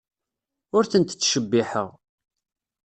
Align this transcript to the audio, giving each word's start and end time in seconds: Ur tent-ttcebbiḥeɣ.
Ur 0.75 0.83
tent-ttcebbiḥeɣ. 0.91 1.89